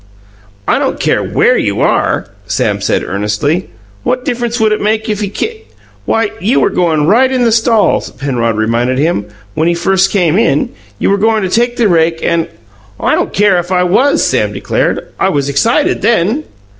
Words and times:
"I 0.67 0.79
don't 0.79 0.99
care 0.99 1.21
where 1.23 1.55
you 1.59 1.81
are," 1.81 2.25
Sam 2.47 2.81
said 2.81 3.03
earnestly. 3.03 3.69
"What 4.01 4.25
difference 4.25 4.59
would 4.59 4.71
that 4.71 4.81
make 4.81 5.07
if 5.11 5.19
he 5.19 5.29
ki" 5.29 5.65
"Why, 6.07 6.31
you 6.39 6.59
were 6.59 6.71
goin' 6.71 7.05
right 7.05 7.31
in 7.31 7.43
the 7.43 7.51
stall," 7.51 8.03
Penrod 8.17 8.57
reminded 8.57 8.97
him. 8.97 9.25
"When 9.53 9.67
he 9.67 9.75
first 9.75 10.09
came 10.09 10.39
in, 10.39 10.69
you 10.97 11.11
were 11.11 11.17
goin' 11.19 11.43
to 11.43 11.49
take 11.49 11.77
the 11.77 11.87
rake 11.87 12.21
and" 12.23 12.47
"I 12.99 13.13
don't 13.13 13.31
care 13.31 13.59
if 13.59 13.71
I 13.71 13.83
was," 13.83 14.23
Sam 14.25 14.51
declared. 14.51 15.05
"I 15.19 15.29
was 15.29 15.49
excited 15.49 16.01
then." 16.01 16.45